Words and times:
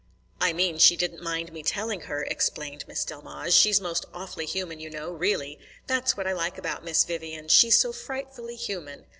"I 0.39 0.51
mean 0.51 0.79
she 0.79 0.97
didn't 0.97 1.21
mind 1.21 1.53
me 1.53 1.61
telling 1.61 2.01
her," 2.09 2.23
explained 2.23 2.85
Miss 2.87 3.05
Delmege. 3.05 3.53
"She's 3.53 3.79
most 3.79 4.03
awfully 4.15 4.47
human, 4.47 4.79
you 4.79 4.89
know, 4.89 5.11
really. 5.11 5.59
That's 5.85 6.17
what 6.17 6.25
I 6.25 6.31
like 6.33 6.57
about 6.57 6.83
Miss 6.83 7.03
Vivian. 7.03 7.49
She's 7.49 7.77
so 7.77 7.91
frightfully 7.91 8.55
human." 8.55 9.05